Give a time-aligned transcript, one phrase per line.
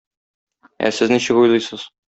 [0.89, 1.91] Ә сез ничек уйлыйсыз?